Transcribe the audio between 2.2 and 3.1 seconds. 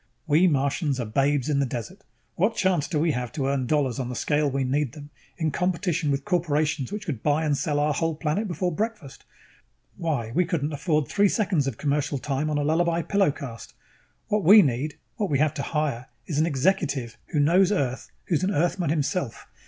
What chance do